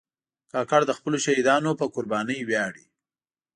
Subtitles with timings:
[0.51, 2.85] کاکړ د خپلو شهیدانو له قربانۍ ویاړي.